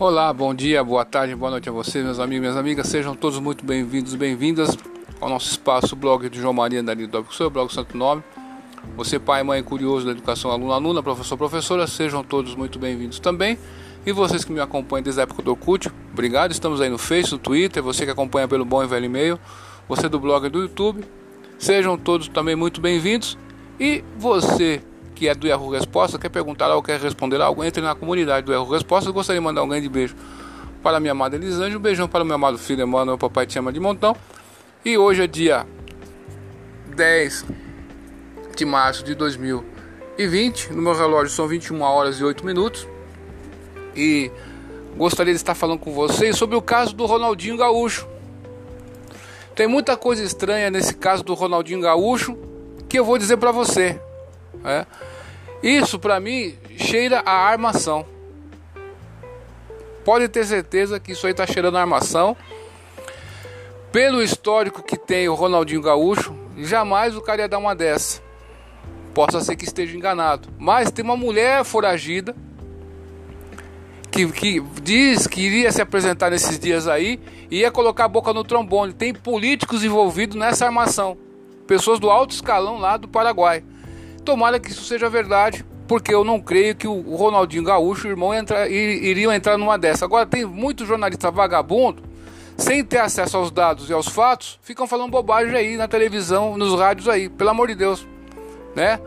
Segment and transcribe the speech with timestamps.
[0.00, 2.86] Olá, bom dia, boa tarde, boa noite a vocês, meus amigos minhas amigas.
[2.86, 4.74] Sejam todos muito bem-vindos, bem-vindas
[5.20, 8.22] ao nosso espaço, blog de João Maria Dali do seu blog Santo Nome.
[8.96, 13.58] Você, pai, mãe, curioso da educação, aluno, aluna, professor, professora, sejam todos muito bem-vindos também.
[14.06, 16.50] E vocês que me acompanham desde a época do Orkut, obrigado.
[16.50, 19.38] Estamos aí no Face, no Twitter, você que acompanha pelo bom e velho e-mail,
[19.86, 21.04] você do blog e do YouTube,
[21.58, 23.36] sejam todos também muito bem-vindos.
[23.78, 24.80] E você
[25.20, 28.52] que é do Yahoo Resposta, quer perguntar algo, quer responder algo, entre na comunidade do
[28.54, 29.10] Yahoo Resposta.
[29.10, 30.16] Eu gostaria de mandar um grande beijo
[30.82, 33.70] para minha amada Elisângela, um beijão para o meu amado filho Emmanuel, papai te ama
[33.70, 34.16] de montão.
[34.82, 35.66] E hoje é dia
[36.96, 37.44] 10
[38.56, 42.88] de março de 2020, no meu relógio são 21 horas e 8 minutos.
[43.94, 44.32] E
[44.96, 48.08] gostaria de estar falando com vocês sobre o caso do Ronaldinho Gaúcho.
[49.54, 52.38] Tem muita coisa estranha nesse caso do Ronaldinho Gaúcho
[52.88, 54.00] que eu vou dizer para você.
[54.64, 54.86] É.
[55.62, 58.06] Isso para mim cheira a armação.
[60.04, 62.36] Pode ter certeza que isso aí tá cheirando a armação.
[63.92, 68.22] Pelo histórico que tem o Ronaldinho Gaúcho, jamais o cara ia dar uma dessa.
[69.12, 70.48] Possa ser que esteja enganado.
[70.58, 72.34] Mas tem uma mulher foragida
[74.10, 77.20] que, que diz que iria se apresentar nesses dias aí
[77.50, 78.92] e ia colocar a boca no trombone.
[78.92, 81.18] Tem políticos envolvidos nessa armação.
[81.66, 83.62] Pessoas do alto escalão lá do Paraguai.
[84.24, 88.12] Tomara que isso seja verdade, porque eu não creio que o Ronaldinho Gaúcho e o
[88.12, 90.04] irmão entra, iriam entrar numa dessa.
[90.04, 92.04] Agora, tem muitos jornalistas vagabundos,
[92.56, 96.78] sem ter acesso aos dados e aos fatos, ficam falando bobagem aí na televisão, nos
[96.78, 98.06] rádios aí, pelo amor de Deus,
[98.76, 99.00] né?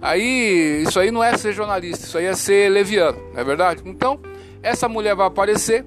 [0.00, 3.82] Aí, isso aí não é ser jornalista, isso aí é ser leviano, não é verdade?
[3.84, 4.20] Então,
[4.62, 5.84] essa mulher vai aparecer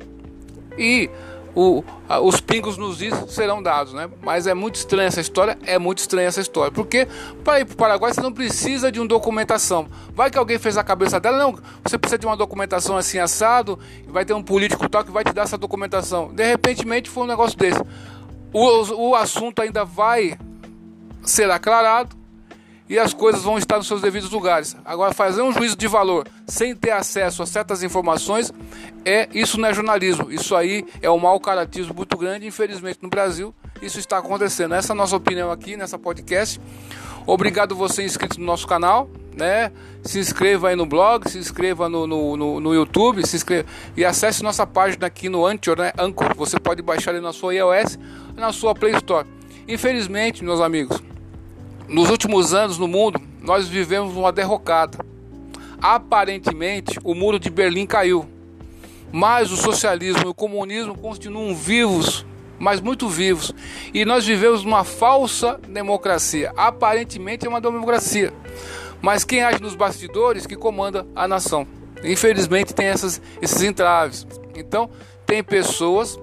[0.78, 1.10] e
[1.56, 1.84] o,
[2.24, 4.10] os pingos nos is serão dados, né?
[4.22, 6.72] Mas é muito estranha essa história, é muito estranha essa história.
[6.72, 7.08] Porque
[7.44, 9.88] para ir para o Paraguai você não precisa de uma documentação.
[10.14, 13.78] Vai que alguém fez a cabeça dela, não, você precisa de uma documentação assim assado,
[14.08, 16.34] vai ter um político tal que vai te dar essa documentação.
[16.34, 17.82] De repente foi um negócio desse.
[18.54, 20.38] O, o assunto ainda vai
[21.24, 22.21] ser aclarado
[22.92, 24.76] e as coisas vão estar nos seus devidos lugares.
[24.84, 28.52] Agora, fazer um juízo de valor sem ter acesso a certas informações,
[29.06, 30.30] é isso não é jornalismo.
[30.30, 32.46] Isso aí é um mau caratismo muito grande.
[32.46, 34.76] Infelizmente, no Brasil, isso está acontecendo.
[34.76, 36.60] Essa é a nossa opinião aqui nessa podcast.
[37.26, 39.72] Obrigado você inscrito no nosso canal, né?
[40.04, 44.04] Se inscreva aí no blog, se inscreva no, no, no, no YouTube, se inscreva e
[44.04, 45.94] acesse nossa página aqui no Anchor, né?
[45.98, 46.36] Anchor.
[46.36, 47.98] Você pode baixar ele na sua iOS,
[48.36, 49.26] na sua Play Store.
[49.66, 51.02] Infelizmente, meus amigos,
[51.92, 54.98] nos últimos anos no mundo, nós vivemos uma derrocada.
[55.82, 58.26] Aparentemente, o muro de Berlim caiu,
[59.12, 62.26] mas o socialismo e o comunismo continuam vivos,
[62.58, 63.54] mas muito vivos.
[63.94, 66.54] E nós vivemos uma falsa democracia.
[66.56, 68.32] Aparentemente é uma democracia,
[69.02, 71.68] mas quem age nos bastidores que comanda a nação.
[72.06, 74.26] Infelizmente tem essas, esses entraves.
[74.56, 74.90] Então,
[75.26, 76.18] tem pessoas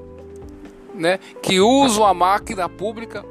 [0.94, 3.24] né, que usam a máquina pública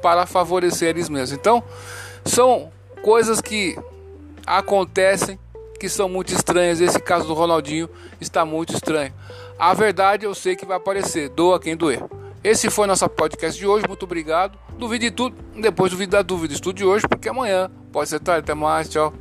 [0.00, 1.32] para favorecer eles mesmos.
[1.32, 1.62] Então,
[2.24, 2.70] são
[3.02, 3.78] coisas que
[4.46, 5.38] acontecem
[5.78, 6.80] que são muito estranhas.
[6.80, 7.88] Esse caso do Ronaldinho
[8.20, 9.12] está muito estranho.
[9.58, 12.02] A verdade eu sei que vai aparecer, doa quem doer.
[12.42, 14.58] Esse foi nosso podcast de hoje, muito obrigado.
[14.78, 16.54] Duvide de tudo, depois duvide da dúvida.
[16.54, 18.40] Estude hoje, porque amanhã pode ser tarde.
[18.40, 19.12] Até mais, tchau.